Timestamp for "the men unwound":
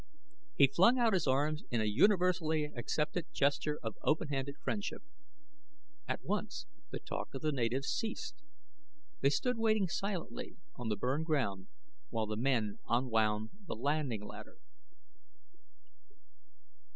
12.25-13.51